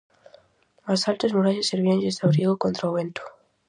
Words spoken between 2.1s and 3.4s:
de abrigo contra o vento.